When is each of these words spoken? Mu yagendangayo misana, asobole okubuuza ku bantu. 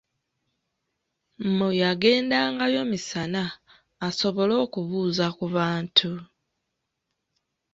Mu 1.57 1.69
yagendangayo 1.81 2.81
misana, 2.91 3.43
asobole 4.07 4.53
okubuuza 4.65 5.25
ku 5.37 5.45
bantu. 5.55 6.11